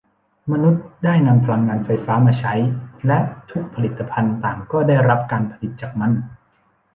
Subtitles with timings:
[0.51, 2.53] มนุษย์ได้นำพลังงานไฟฟ้ามาใช้
[3.07, 3.19] และ
[3.49, 6.11] ทุกผลิตภัณฑ์ต่างก็ได้รับการผลิตจากมัน